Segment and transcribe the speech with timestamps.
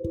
[0.00, 0.06] こ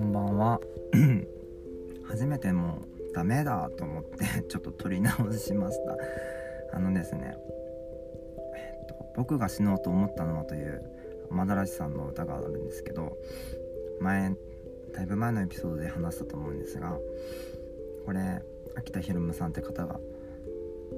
[0.00, 0.60] んばんは。
[2.08, 5.96] 初めてもうダメだと思って ちょっと撮り直しました。
[6.76, 7.36] あのですね、
[8.56, 10.82] えっと、僕が死のうと思ったのはという
[11.30, 13.16] マダラシさんの歌があるんですけど
[14.00, 14.34] 前
[14.92, 16.98] だいぶ前のエピソードで話したと思うんですが
[18.04, 18.42] これ
[18.74, 20.00] 秋田ひろむさんって方が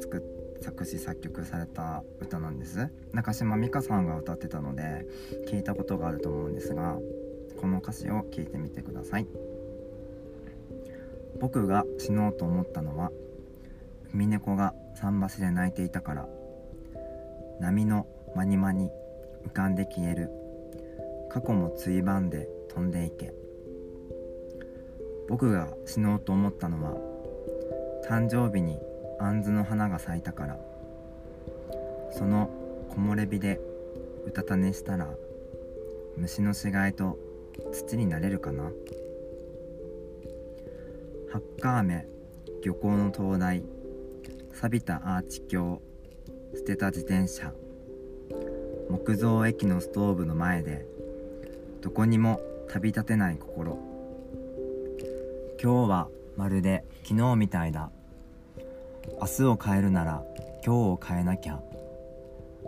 [0.00, 2.90] 作作詞作曲された歌なんです。
[3.12, 5.06] 中島美嘉さんが歌ってたので
[5.48, 6.98] 聞いたことがあると思うんですが
[7.60, 9.26] この歌詞を聞いてみてください。
[11.40, 13.10] 僕が死のうと思ったのは
[14.12, 16.28] 海猫が桟橋で泣いていたから。
[17.60, 18.06] 波の
[18.36, 18.90] まにまに
[19.46, 20.30] 浮かんで消える。
[21.28, 23.34] 過去もついばんで飛んでいけ。
[25.28, 26.96] 僕が死のうと思ったのは
[28.08, 28.80] 誕生日に
[29.20, 30.58] 杏の花が咲いたから。
[32.10, 32.50] その
[32.90, 33.60] 木漏れ日で
[34.26, 35.08] うたた寝したら
[36.16, 37.18] 虫の死骸と
[37.72, 38.64] 土になれるかな。
[41.30, 42.06] ハッカーメ
[42.64, 43.62] 漁港の灯台
[44.52, 45.80] 錆びたアーチ橋
[46.56, 47.52] 捨てた自転車
[48.88, 50.86] 木造駅のストーブの前で
[51.82, 53.78] どこにも旅立てない心。
[55.62, 57.90] 今日はまるで昨日みたいだ。
[59.20, 60.24] 明日を変えるなら
[60.64, 61.60] 今日を変えなきゃ。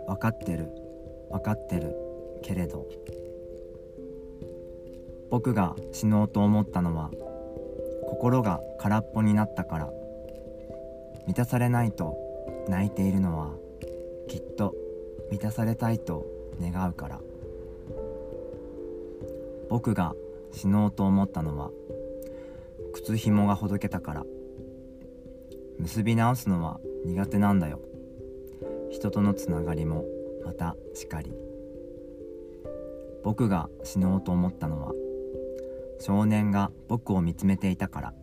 [0.07, 0.69] 分かってる。
[1.29, 1.95] 分かってる。
[2.41, 2.87] けれど。
[5.29, 7.09] 僕が死のうと思ったのは
[8.07, 9.89] 心が空っぽになったから。
[11.27, 12.17] 満たされないと
[12.67, 13.51] 泣いているのは
[14.27, 14.73] きっと
[15.29, 16.25] 満たされたいと
[16.59, 17.19] 願うから。
[19.69, 20.15] 僕が
[20.51, 21.69] 死のうと思ったのは
[22.93, 24.25] 靴ひもがほどけたから。
[25.81, 27.79] 結び直すのは苦手なんだよ。
[28.91, 30.05] 人とのつながりも
[30.45, 31.33] またしかり。
[33.23, 34.93] 僕が死のうと思ったのは
[35.99, 38.13] 少年が僕を見つめていたから。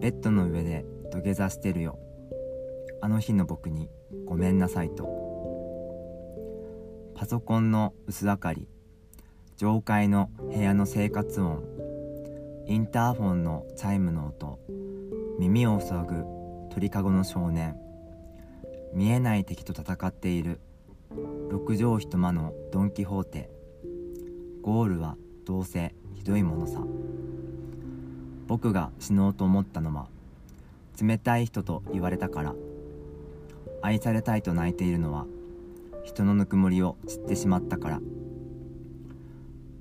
[0.00, 1.96] ベッドの上で土下座してるよ。
[3.00, 3.88] あの日の僕に
[4.26, 5.08] ごめんなさいと。
[7.14, 8.66] パソコンの薄明かり
[9.56, 11.62] 上階の部屋の生活音
[12.66, 14.58] インターフォンのチャイムの音
[15.40, 16.26] 耳を塞ぐ
[16.68, 17.74] 鳥かごの少年。
[18.92, 20.60] 見えない敵と戦っている。
[21.50, 23.48] 六畳一間のドン・キホーテ。
[24.60, 26.82] ゴールはどうせひどいものさ。
[28.48, 30.08] 僕が死のうと思ったのは
[31.00, 32.54] 冷たい人と言われたから。
[33.80, 35.24] 愛されたいと泣いているのは
[36.04, 38.00] 人のぬくもりを知ってしまったから。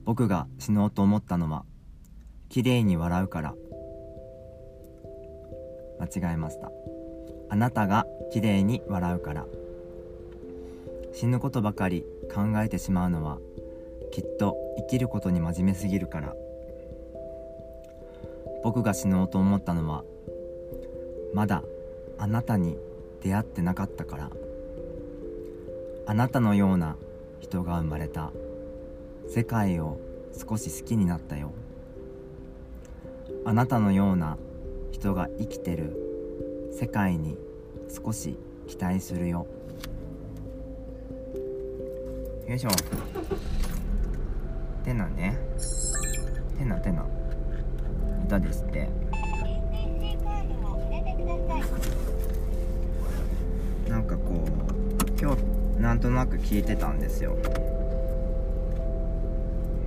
[0.06, 1.66] 僕が死のうと思ったのは
[2.48, 3.56] 綺麗に笑うから。
[6.00, 6.72] 間違えました。
[7.50, 9.46] あなたが綺麗に笑うから。
[11.14, 13.40] 死ぬことばかり考えてしまうのは
[14.12, 16.36] きっと生きることに真面目すぎるから。
[18.64, 20.04] 僕が死のうと思ったのは
[21.34, 21.64] まだ
[22.18, 22.78] あなたに
[23.22, 24.30] 出会ってなかったから。
[26.06, 26.96] あなたのような
[27.40, 28.32] 人が生まれた。
[29.28, 30.00] 世界を
[30.34, 31.52] 少し好きになったよ。
[33.46, 34.38] あなたのような
[35.00, 35.96] 人が生きてる。
[36.78, 37.38] 世界に
[37.88, 38.38] 少し
[38.68, 39.48] 期待するよ。
[42.46, 42.70] よいしょ。
[44.84, 45.38] てなね。
[46.58, 47.06] てなてな。
[48.26, 48.90] 歌ですって。
[53.88, 55.42] なんかこう今日
[55.80, 57.38] なんとなく聞いてたんですよ。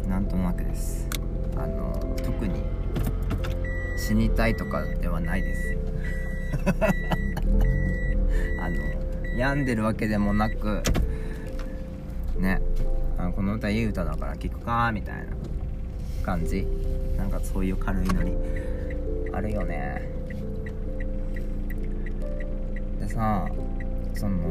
[0.08, 1.06] なんとなくです。
[1.54, 2.81] あの特に
[4.02, 5.76] 死にたいとかではないです。
[8.60, 8.76] あの
[9.38, 10.82] 病んでるわけでもなく
[12.38, 12.60] ね
[13.16, 15.22] あこの歌いい歌だから聴くかみたいな
[16.24, 16.66] 感じ。
[17.16, 18.36] なんかそういう軽いノリ。
[19.32, 20.02] あるよね。
[22.98, 23.48] でさ
[24.14, 24.50] その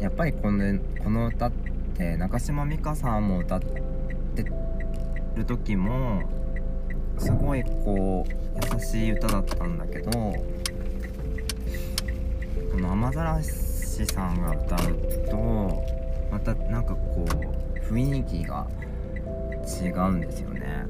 [0.00, 1.52] やっぱりこのこの歌っ
[1.96, 4.44] て中島美嘉さんも歌って
[5.36, 6.22] る時も
[7.18, 8.30] すごいこう
[8.74, 10.36] 優しい歌だったんだけどこ
[12.78, 13.50] の雨ざらし
[14.06, 14.78] さんが歌う
[15.30, 15.82] と
[16.30, 18.66] またなんかこう雰囲気が
[19.64, 20.86] 違うんですよね。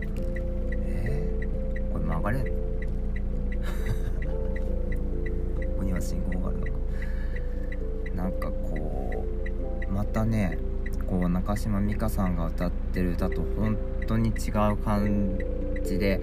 [0.75, 2.39] えー、これ曲がれ？
[2.41, 2.47] こ
[5.79, 6.73] こには信号があるのか。
[8.15, 9.25] なんかこ
[9.89, 10.59] うまたね
[11.07, 13.77] こう中島美嘉さんが歌ってる歌と本
[14.07, 15.45] 当に違う感じ
[15.83, 16.21] 口で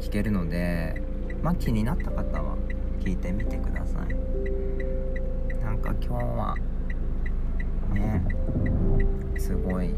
[0.00, 1.00] 聞けるので
[1.42, 2.56] まあ気になった方は
[3.00, 4.14] 聞いてみてください。
[5.62, 6.56] なんか今日は
[7.92, 8.24] ね
[9.38, 9.94] すごい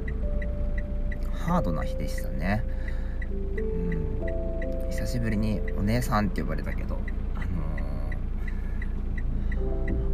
[1.33, 2.65] ハードな日でしたね。
[3.59, 4.91] うん。
[4.91, 6.97] 久しぶりにお姉さんって呼ばれたけど
[7.35, 7.47] あの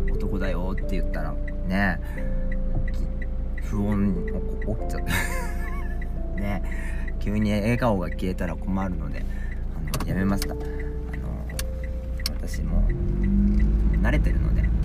[0.08, 1.34] ー、男だよって言ったら
[1.66, 2.00] ね
[3.56, 4.32] 不穏に起
[4.72, 5.12] っちゃった。
[6.40, 6.89] ね。
[7.20, 9.24] 急に笑顔が消えたら困るので
[9.76, 10.54] あのやめました。
[10.54, 10.64] あの
[12.36, 12.82] 私も
[14.00, 14.78] 慣れてるので、ね、も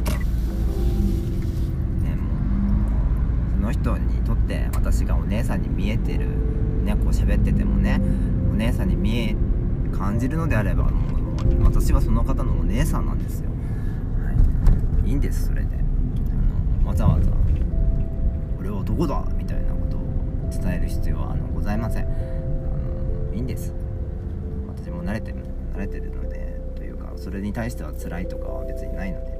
[3.50, 6.28] うその人にとって私がお姉さんに見えてる
[6.84, 8.00] ねこう喋っててもね
[8.52, 9.36] お姉さんに見え
[9.92, 10.92] 感じるのであればも
[11.62, 14.32] う私はその方のお姉さんなんですよ、は
[15.06, 15.68] い、いいんですそれで。
[16.82, 17.32] あのわざわざ
[18.60, 19.35] 「俺は男だ!」みたいなことを
[20.66, 22.06] 伝える必要はあのございません。
[22.06, 23.72] あのいいんです。
[24.68, 25.38] 私も慣れてる
[25.76, 29.36] 慣れてるのでというかそれに対しては辛いとかは別にないので。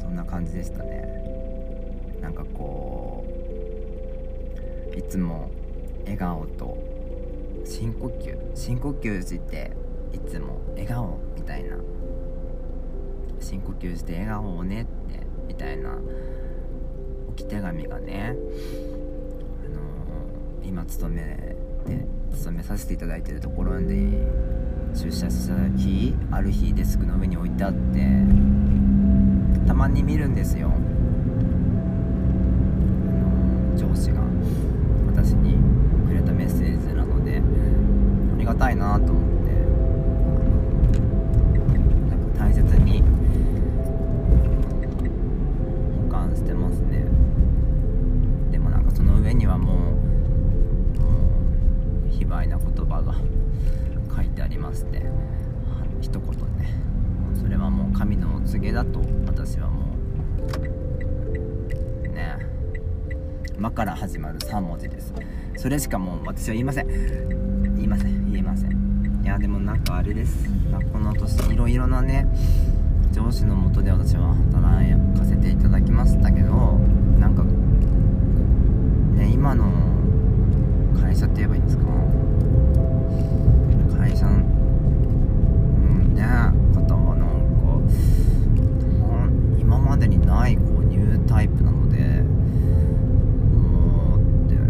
[0.00, 2.18] そんな感じでしたね。
[2.20, 3.24] なんかこ
[4.92, 5.48] ういつも
[6.02, 6.76] 笑顔と
[7.64, 8.36] 深呼吸。
[8.56, 9.70] 深呼吸して
[10.12, 11.76] いつも笑顔みたいな。
[13.38, 15.96] 深呼吸して笑顔をねってみたいな
[17.28, 18.34] 置き手紙がね、
[20.68, 21.22] 今勤め
[21.86, 24.18] て勤めさせていただいてるところに
[24.94, 27.78] 出社した日ある日デスクの上に置いてあって
[29.66, 30.70] たまに見るんですよ、
[33.76, 34.20] 上司が
[35.06, 35.56] 私に
[36.06, 39.27] くれたメッセージなのでありがたいなと思って。
[58.48, 59.94] もう神のお告げだと私はも
[62.04, 62.08] う。
[62.08, 62.38] ね。
[63.56, 65.12] 今から始まる3文字です。
[65.56, 66.86] それしかもう私は言いません。
[67.76, 68.30] 言いません。
[68.30, 69.20] 言えません。
[69.22, 70.48] いやでもなんかあれです。
[70.92, 72.26] この年いろいろなね
[73.12, 76.78] 上司のもとで私は働かせていただきましたけど
[77.18, 77.42] なんか
[79.14, 79.66] ね今の
[80.98, 81.84] 会社って言えばいいんですか？
[89.88, 91.98] までにないこうニュータイプなので
[93.56, 94.66] もうってこう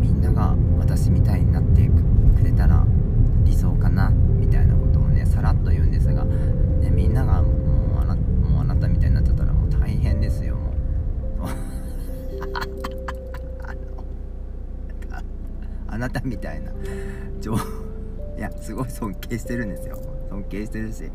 [0.00, 1.86] みんなが私みたいになって
[2.34, 2.86] くれたら
[3.44, 11.48] 理想かなみたいなことをねさらっと言うんですが、ね、みんながもうあなもうあなたみたいになってたらもう大変ですよもう。
[15.88, 16.72] あなたみたいな
[17.40, 17.54] 上
[18.36, 19.98] いやすごい尊敬してるんですよ
[20.36, 21.10] 尊敬してるし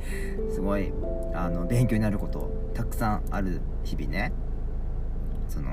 [0.51, 0.91] すごい
[1.33, 4.31] あの勉強になることたくさんある日々ね。
[5.47, 5.69] その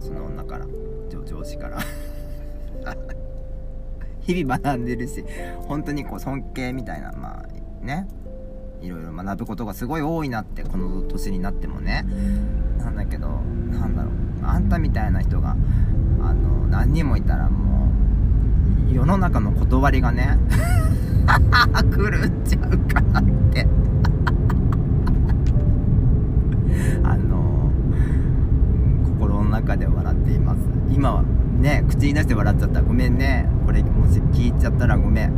[0.00, 0.66] その女から
[1.08, 1.78] 上上司から。
[4.20, 5.22] 日々学んでるし
[5.68, 8.06] 本当にこう尊敬みたいなまあね。
[8.80, 12.04] いろいろ学ぶことがすごい多いなってこの年になってもね。
[12.78, 13.28] なんだけど
[13.70, 14.12] なんだろう。
[14.42, 15.56] あんたみたいな人が
[16.22, 17.88] あの何人もいたらも
[18.90, 20.38] う世の中の断りがね。
[21.94, 22.10] 狂っ
[22.44, 23.66] ちゃうからって。
[27.02, 27.70] あの
[29.04, 30.60] 心の中で笑っています。
[30.90, 31.24] 今は
[31.60, 32.82] ね口に出して笑っちゃった。
[32.82, 33.48] ごめんね。
[33.66, 35.32] これもし聞いちゃったらごめん。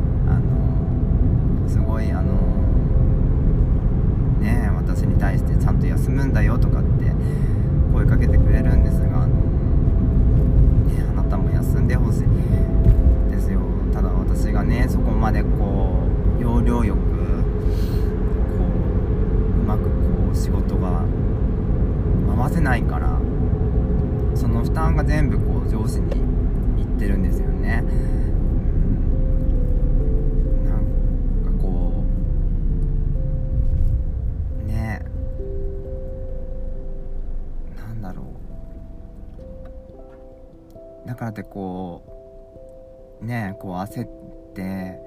[41.36, 42.02] うだからってこ
[43.20, 44.08] うねこう焦っ
[44.54, 44.98] て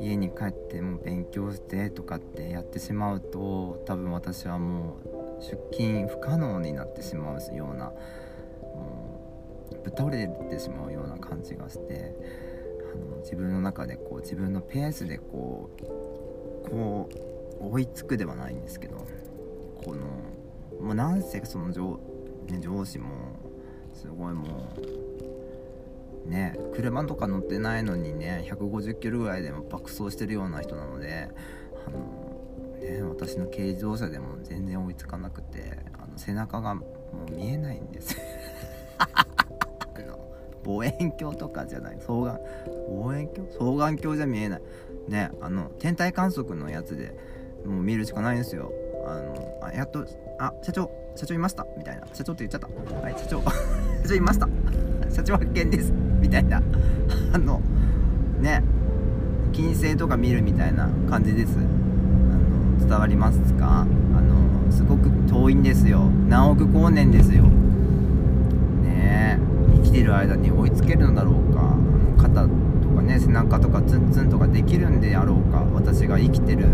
[0.00, 9.20] 家に帰っても勉強してとかってやってしまうと多分私はもう出勤不可能になってしまうようなも
[9.72, 12.14] うぶっ倒れてしまうような感じがして
[12.92, 17.08] あの自分の中でこう自分のペースでこうこ
[17.60, 19.06] う追いつくではないんですけど
[19.84, 20.06] この
[20.80, 22.00] もうなんせその上,、
[22.48, 23.10] ね、上司も
[23.92, 25.09] すごいもう
[26.30, 31.28] ね車とか乗ってないのにね150キロぐらいでも爆走してるような人なので
[31.86, 36.86] あの、ね、私の軽自動車でも全然追いつかなくてあの背中がも
[37.28, 38.16] う見えないんです。
[38.98, 39.26] あ
[40.00, 40.18] の
[40.64, 41.98] 望遠鏡とかじゃない。
[41.98, 42.40] 双眼
[42.88, 43.50] 望遠鏡？
[43.52, 44.62] 双眼鏡じゃ見えない。
[45.08, 47.16] ねあの天体観測のやつで
[47.64, 48.72] もう見るしかないんですよ。
[49.04, 50.06] あのあやっと
[50.38, 50.99] あ社長。
[51.16, 51.66] 社長いました。
[51.76, 52.02] みたいな。
[52.12, 52.68] 社長って言っちゃった。
[53.00, 53.42] はい社長。
[54.02, 54.48] 社長いました。
[55.10, 55.92] 社長発見です。
[56.20, 56.62] みたいな。
[57.32, 57.60] あの
[58.40, 58.62] ね。
[59.52, 61.56] 金星とか見るみたいな感じです。
[61.58, 61.60] あ
[62.82, 63.80] の伝わりますか？
[63.82, 63.84] あ
[64.20, 66.08] のすごく遠いんですよ。
[66.28, 67.42] 何億光年ですよ。
[68.82, 69.38] ね。
[69.74, 71.60] 生きてる間に追いつけるのだろうか？
[71.62, 72.48] あの肩と
[72.96, 75.64] かね背中とかツンツンとかできるんであろうか？
[75.74, 76.66] 私が生きてる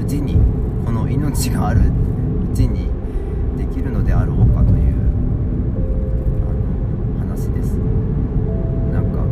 [0.00, 0.38] うちに
[0.86, 2.90] この命があるうちに
[3.72, 4.94] きるのであろうかという
[7.18, 7.78] 話です。
[8.92, 9.24] なんかこ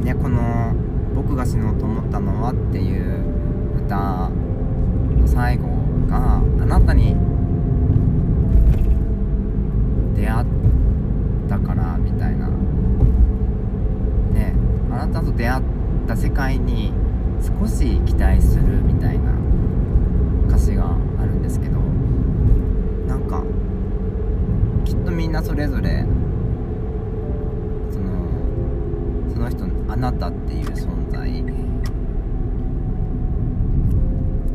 [0.00, 0.72] うねこの
[1.16, 3.24] 「僕が死のうと思ったのは」っていう
[3.84, 4.30] 歌
[5.20, 5.66] の最後
[6.08, 7.16] があなたに
[10.14, 10.46] 出会っ
[11.48, 12.46] たからみたいな。
[14.34, 14.54] ね
[14.92, 15.62] あなたと出会っ
[16.06, 16.92] た世界に
[17.60, 19.47] 少し期待するみたいな。
[20.48, 21.78] 歌詞があるんですけど
[23.06, 23.42] なんか
[24.84, 26.04] きっとみんなそれぞれ
[27.90, 28.28] その
[29.32, 31.42] その人あなたっていう存在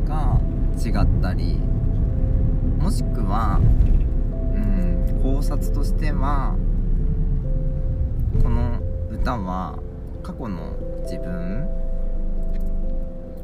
[0.06, 0.40] が
[0.76, 1.58] 違ったり
[2.78, 3.60] もしくは
[4.54, 6.56] うん考察としては
[8.42, 8.78] この
[9.10, 9.78] 歌は
[10.22, 11.66] 過去の自分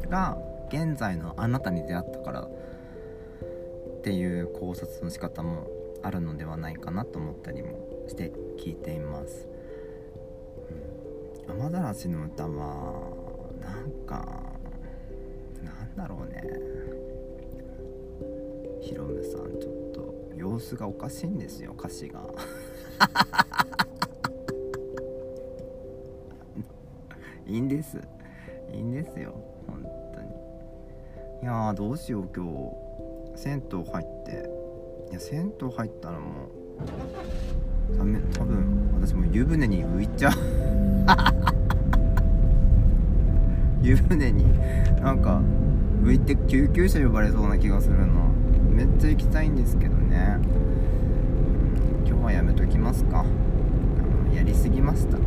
[0.09, 0.37] が
[0.71, 5.67] 現在のあなたに出会ったからっていう考察の仕方も
[6.01, 9.49] あるのではないかなと思ったりもして聞いています、
[11.47, 13.11] うん、雨ざらしの歌は
[13.59, 14.41] なんか
[15.61, 16.41] なんだろうね。
[18.81, 22.23] ヒロムさんちょっと様子がおかしいんですよ歌詞が。
[27.45, 27.99] いいんです。
[28.71, 29.50] いいんですよ。
[31.41, 32.45] いやーどうしよう今
[33.35, 33.41] 日。
[33.41, 34.47] 銭湯入って。
[35.09, 36.49] いや銭湯入ったらも
[37.95, 38.19] うダメ。
[38.37, 40.33] 多分私もう湯船に浮いちゃう。
[43.81, 44.45] 湯船に
[45.01, 45.41] なんか
[46.03, 48.05] 浮いて救急車呼ばれそうな気がするな
[48.69, 50.37] めっちゃ行きたいんですけどね。
[52.05, 53.25] 今日はやめときますか。
[54.31, 55.17] やりすぎました。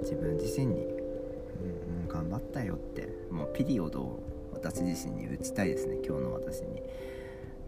[0.00, 5.96] 自分自身に、うん、頑張ったよってもうピリオドを私自身に打ちたいですね。
[6.04, 6.82] 今日の私に。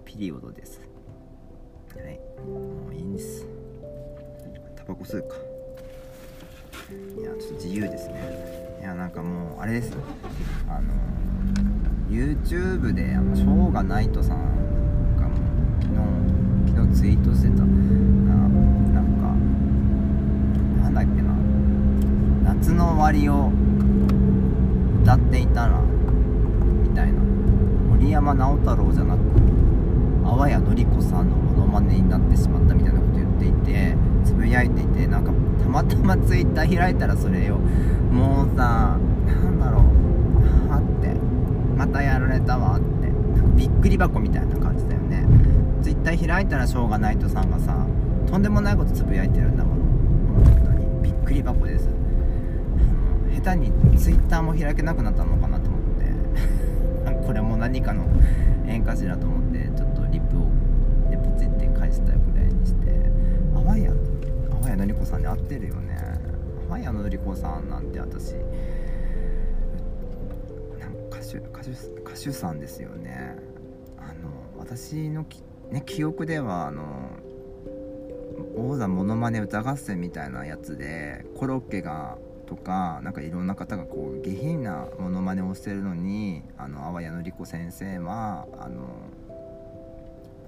[0.04, 0.80] ピリオドです。
[1.96, 2.20] はい。
[2.46, 3.46] もういいんです。
[4.76, 5.36] タバコ吸うか。
[7.18, 8.78] いやちょっと自由ですね。
[8.80, 9.96] いやなんかもうあれです。
[10.68, 10.92] あの
[12.10, 17.66] YouTube であのショーガナイトさんがもう昨日昨日ツイートしてたな
[18.92, 19.28] なんか
[20.82, 21.32] なんだっけな
[22.54, 23.52] 夏の終わりを
[25.02, 27.20] 歌っていたらみたいな
[27.90, 29.20] 森山直太朗じゃなく
[30.24, 41.14] 淡谷のり子さんのモノマネになってしまったみたいなこと言っていてつぶやいていてなんかたまたまツイッター開いたらそれよもうさなんだろうあって
[41.76, 45.24] またやられたわってなんかびっくり箱みたいな感じだよね。
[45.82, 47.86] ツイッター開いたらしょうがないとさんがさ
[48.28, 49.82] とんでもないことつぶやいてるんだもの
[50.44, 52.01] 本当にびっくり箱です。
[53.34, 55.92] 下手にツイッターも開けなくなったのかなと思って。
[57.26, 58.04] これも何かの
[58.66, 60.40] 縁かしらと思ってちょっとリップを、
[61.10, 62.92] ね、ポチって返したぐらいにして。
[63.54, 65.96] 淡谷淡谷のり子さんに合ってるよね。
[66.68, 68.32] 淡谷のり子さんなんて私
[70.80, 71.70] なんか歌手歌手
[72.00, 73.36] 歌手さんですよね。
[73.98, 76.82] あの私のき、ね、記憶ではあの
[78.56, 82.18] 王座モノマネ歌合戦みたいなやつでコロッケが
[82.52, 88.88] とかなんかいろんな方がこう下品なモノマネをしてるのにあの淡谷のり子先生はあの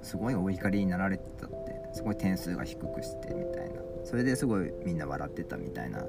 [0.02, 1.56] すごいお怒りになられてたって
[1.94, 3.80] すごい点数が低くしてみたいな。
[4.04, 6.04] それですごいみんな笑ってたみたいな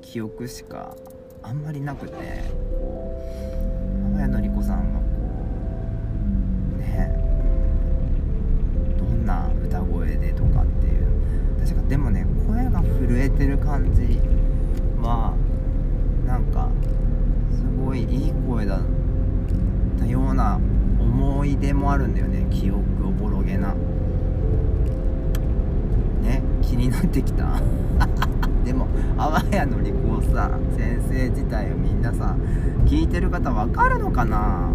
[0.00, 0.96] 記憶しか
[1.42, 2.14] あんまりなくて
[2.78, 3.20] こ
[4.00, 5.06] う天谷のり子さんがこ
[6.76, 7.10] うね
[8.96, 11.02] どんな歌声でとかっていう。
[11.58, 14.20] 確かでもね声が震えてる感じ
[15.02, 15.34] は
[16.26, 16.68] なんか
[17.50, 18.80] すごいいい声だっ
[19.98, 20.58] たような
[21.00, 22.46] 思い出もあるんだよね。
[22.50, 23.74] 記憶おぼろげな。
[26.22, 26.42] ね？
[26.62, 27.60] 気になってきた。
[28.64, 28.86] でも
[29.18, 32.36] 淡谷のり子さ先生自体をみんなさ
[32.86, 34.68] 聞いてる方わかるのかな？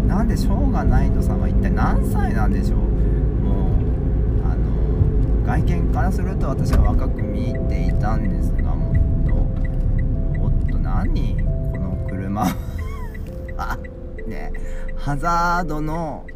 [0.00, 0.08] うん。
[0.08, 2.78] なんでしょうがないとさ一体何歳なんでしょう？
[5.46, 8.94] 外見からすると私は若く見ていたんですがもっ
[9.28, 9.34] と
[10.40, 11.42] もっと何こ
[11.78, 12.46] の車
[13.56, 13.78] あ
[14.26, 14.52] ね
[14.96, 16.26] ハザードの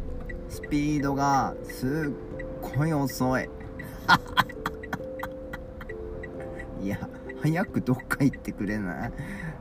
[0.47, 2.13] スピードがすっ
[2.77, 3.49] ごい遅い。
[6.81, 6.97] いや
[7.41, 9.11] 早くどっか行ってくれない？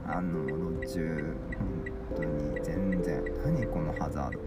[0.07, 1.85] あの路中本
[2.16, 3.25] 当に全然。
[3.45, 4.40] 何このハザード。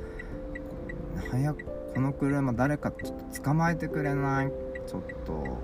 [1.32, 4.52] 早くこの車誰かちょっと捕まえてくれない？
[4.88, 5.60] ちょっと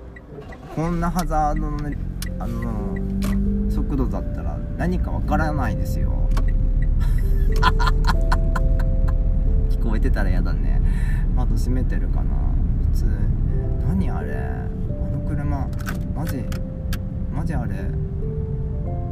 [0.74, 1.78] こんなハザードの
[2.38, 6.28] あの速度だったら何かわからないですよ。
[9.70, 10.80] 聞こえてたら嫌だね。
[11.34, 12.30] 窓閉めてるかな。
[12.92, 13.06] 普通
[13.88, 14.34] 何あれ？
[14.36, 14.68] あ
[15.10, 15.68] の車
[16.14, 16.44] マジ
[17.34, 17.74] マジあれ？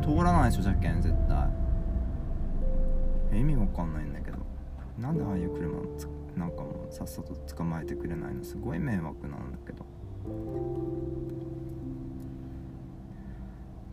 [0.03, 1.49] 通らないでしょ車検絶対。
[3.41, 4.39] 意味わかんないんだけど。
[4.99, 5.79] なんでああいう車
[6.37, 8.43] なんかもさっさと捕まえてくれないの？
[8.45, 9.85] すごい迷惑なんだけど。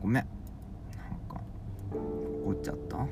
[0.01, 0.23] ごめん。
[0.23, 0.29] な
[1.15, 1.39] んか
[2.45, 2.97] 怒っちゃった？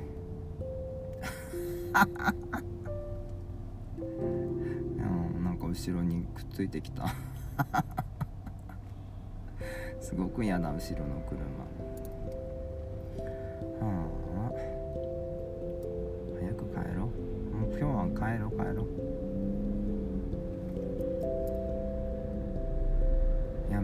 [3.98, 4.02] う
[5.40, 7.06] んなんか後ろにくっついてきた。
[10.00, 11.42] すごく嫌な後ろの車。
[13.80, 14.06] は
[14.50, 14.52] あ。
[16.40, 17.56] 早く帰ろう。
[17.56, 18.06] もう今日は
[18.36, 18.82] 帰ろう帰ろ。
[18.82, 18.86] う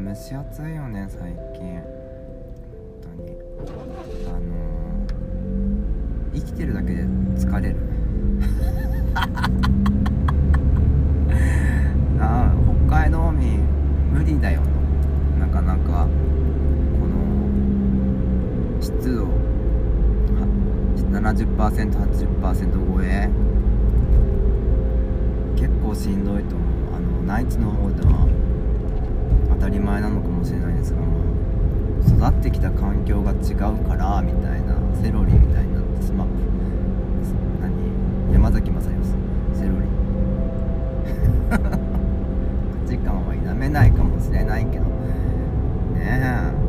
[0.02, 1.72] 蒸し暑いよね最近。
[1.72, 1.82] 本
[3.04, 3.36] 当に。
[4.26, 7.02] あのー、生きてるだけで
[7.36, 7.76] 疲れる。
[12.18, 12.50] あ
[12.88, 13.60] 北海道民
[14.12, 14.62] 無理だよ
[15.38, 16.08] なかなか
[16.98, 17.50] この
[18.80, 19.28] 湿度
[21.12, 23.28] 70%80% 超え。
[25.56, 26.68] 結構しんどいと思う。
[26.96, 28.26] あの内地の方では
[29.60, 31.00] たり前なのかもしれないですが
[32.30, 36.32] 育ってきた環境が違うからみたいなセロリみたいになってスマップ
[37.60, 38.32] 何？
[38.32, 38.92] 山崎まさん
[39.54, 39.76] セロリ。
[41.50, 41.58] 価
[42.88, 44.84] 値観は否めないかもしれないけど。
[44.84, 44.90] ね
[46.56, 46.59] え。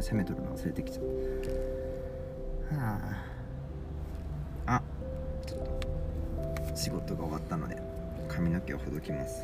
[0.00, 1.04] 攻めとるの忘れてきちゃっ
[2.70, 2.76] た。
[2.76, 2.98] は
[4.66, 4.76] あ。
[4.76, 4.82] あ。
[5.46, 5.60] ちょっ
[6.70, 7.76] と仕事が終わったので
[8.28, 9.42] 髪の毛をほどきます。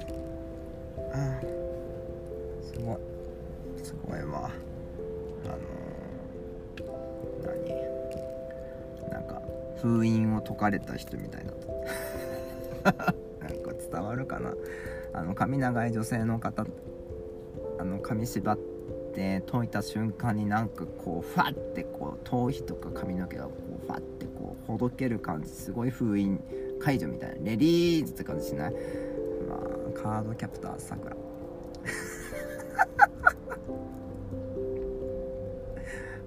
[1.12, 1.40] ああ。
[2.62, 2.96] すごい。
[3.82, 4.50] すごいわ。
[5.44, 6.86] あのー、
[7.46, 9.10] 何？
[9.10, 9.40] なんか
[9.82, 11.52] 封印を解かれた人みたいな
[13.40, 14.54] なんか伝わるかな？
[15.12, 16.66] あの髪長い女性の方
[17.78, 18.73] あの髪縛って
[19.14, 26.40] 解いた瞬間になんかこうファってこう頭皮とか髪の毛がこうファってこうほどける感じすごい封印
[26.81, 28.72] 解除みたいなレディーズって感じしない？
[28.72, 28.79] ま
[29.55, 29.59] あ
[29.94, 31.16] カードキャプターさくら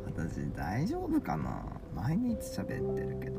[0.05, 1.63] 私大丈夫かな？
[1.93, 3.37] 毎日喋ってるけど。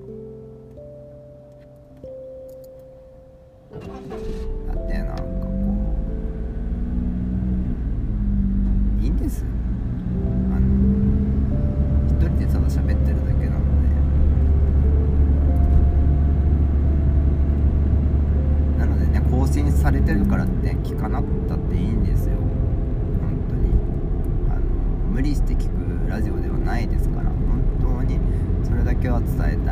[29.36, 29.67] れ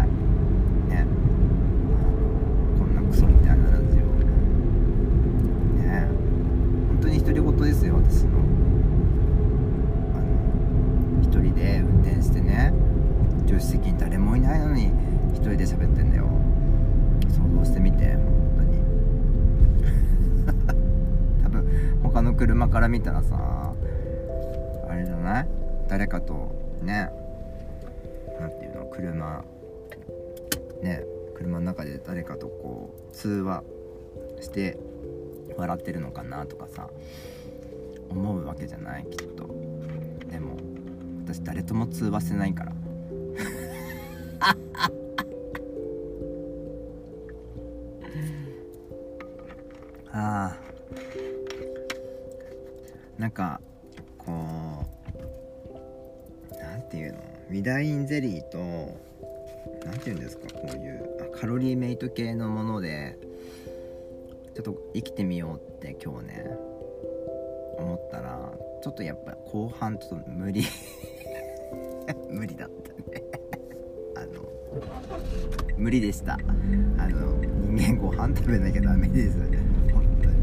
[30.82, 31.02] ね
[31.34, 33.62] 車の中で誰かとこう通話
[34.40, 34.78] して
[35.56, 36.88] 笑ってるのかなとかさ
[38.08, 39.46] 思うわけじゃないきっと。
[40.30, 40.56] でも
[41.24, 42.72] 私誰とも通話してないから。
[50.12, 50.56] ああ。
[53.18, 53.60] なんか
[54.18, 54.32] こ
[56.50, 57.18] うなんていうの？
[57.48, 58.58] ウィダインゼリーと
[60.06, 60.46] ていうんですか？
[60.54, 63.18] こういうカロリーメイト系のもので
[64.54, 66.46] ちょっと生きてみようって今日ね
[67.76, 70.62] 思ったらちょっとやっぱ後半ちょっと無理。
[72.30, 73.22] 無理だったね。
[74.16, 74.48] あの
[75.76, 76.34] 無理でした。
[76.34, 77.34] あの
[77.74, 79.36] 人間ご飯食べなきゃダメです
[79.92, 80.36] 本当に。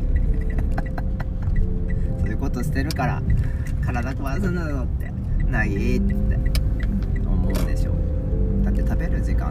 [2.19, 3.23] そういうことしてるから
[3.85, 5.09] 体壊すんだぞって。
[5.49, 6.15] ないって。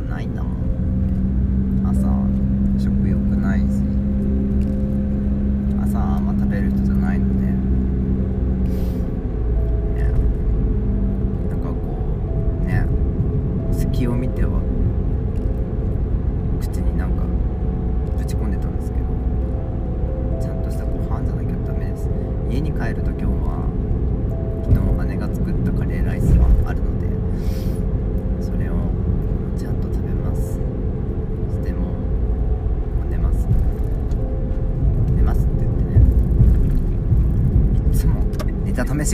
[0.09, 0.71] ないんだもん。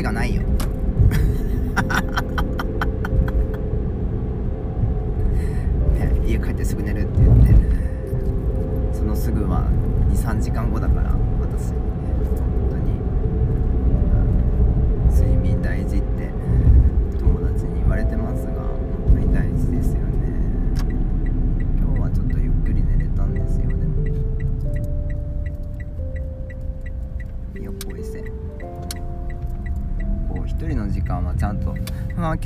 [0.03, 0.43] がないよ。
[5.95, 7.55] ね、家帰ってすぐ寝るって言って
[8.93, 9.65] そのすぐは
[10.11, 11.28] 23時間後だから。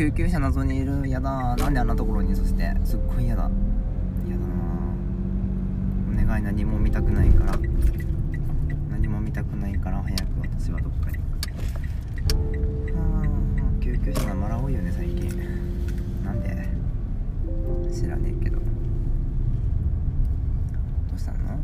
[0.02, 1.54] 救急車謎にいるやだ。
[1.54, 2.74] なんであんなところにそして。
[2.84, 3.48] すっごい嫌だ。
[4.26, 4.48] 嫌だな。
[6.24, 7.52] お願い何も見たくないから。
[8.90, 10.22] 何も見たくないから早く
[10.58, 11.18] 私はどっかに。
[12.26, 15.28] あー救急車がまら多いよね最近。
[16.24, 16.68] なんで？
[17.94, 18.56] 知らねえけど。
[18.58, 18.64] ど
[21.14, 21.60] うしたの？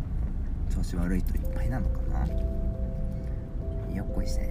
[0.72, 1.98] 調子悪いといっぱいなのか
[3.88, 3.96] な？
[3.96, 4.42] よっこいせ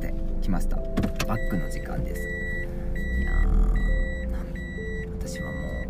[0.00, 0.74] で来ました。
[1.28, 3.46] バックの時間ですいやー
[5.18, 5.86] 私はもう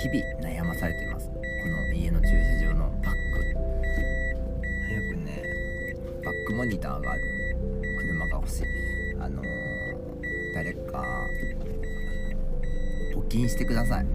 [0.00, 1.28] 日々悩まされています。
[1.28, 3.18] この家の駐車場のバック。
[4.88, 5.44] 早くね
[6.24, 7.22] バックモニターがある
[7.98, 8.64] 車が欲しい。
[9.20, 9.46] あのー、
[10.54, 11.04] 誰か
[13.14, 14.06] 募金してください。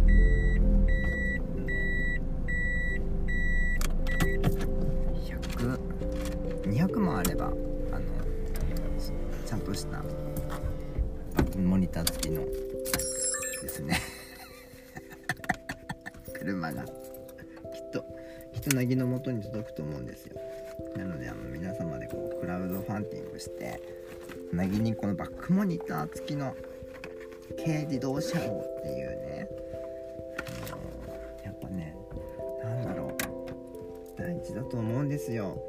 [18.65, 20.41] 人なぎの元に届くと思うんですよ。
[20.97, 23.79] なのであの皆様でこうクラウドファンティングして
[24.51, 26.55] なぎにこのバックモニター付きの
[27.63, 29.47] 軽自動車号っていうね
[31.43, 31.95] やっぱね
[32.63, 35.61] なんだろう大事だと思うんですよ。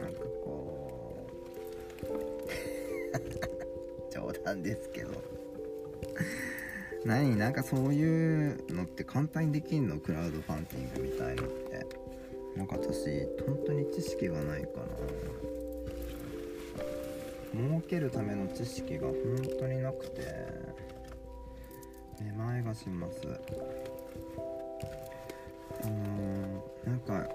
[0.00, 1.14] なんかこ
[2.04, 2.06] う
[4.10, 5.10] 冗談ですけど。
[7.04, 7.36] 何？
[7.36, 9.98] なんかそういうのって簡単にできんの？
[9.98, 11.69] クラウドファンティングみたいのって。
[12.60, 14.68] なんか私本当に知識がないか
[17.54, 19.14] な儲けるための知識が本
[19.58, 20.20] 当になくて
[22.20, 23.22] めまいがします。
[25.82, 27.26] あのー、なんか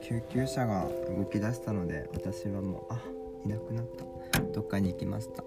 [0.00, 3.02] 救急車が動き出したので私はもうあ
[3.44, 3.84] いなくなっ
[4.32, 4.40] た。
[4.40, 5.44] どっかに行きました。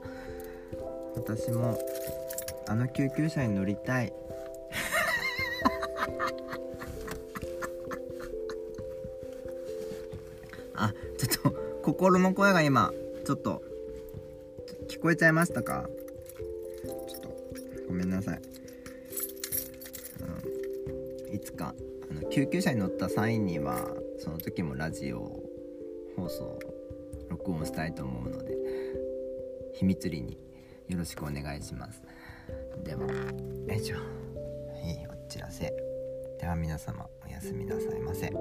[1.16, 1.80] 私も
[2.68, 4.14] あの救急車に乗りたい。
[10.82, 12.92] あちょっと心の声が今
[13.26, 13.62] ちょっと
[14.88, 15.90] 聞こえちゃいましたか？
[17.08, 17.30] ちょっと
[17.88, 18.42] ごめんなさい、
[21.30, 21.76] うん、いつか
[22.10, 23.86] あの救急車に乗った際には
[24.20, 25.44] その時もラジオ
[26.16, 26.58] 放送
[27.30, 28.56] 録音したいと思うので
[29.74, 30.38] 秘密裏に
[30.88, 32.02] よろしくお願いします。
[32.84, 33.08] ではよ
[33.76, 33.98] いしょ
[34.86, 35.74] いいお知らせ。
[36.40, 38.32] では皆様おやすみなさいませ。